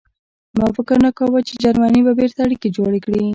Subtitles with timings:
[0.57, 3.23] ما فکر نه کاوه چې جرمني به بېرته اړیکې جوړې کړي